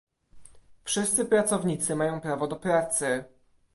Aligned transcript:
Wszyscy 0.83 1.25
pracownicy 1.25 1.95
mają 1.95 2.21
prawo 2.21 2.47
do 2.47 2.55
pracy 2.55 3.23